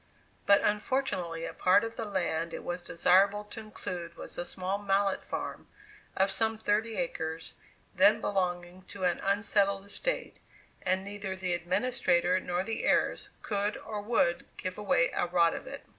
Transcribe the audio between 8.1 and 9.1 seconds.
belonging to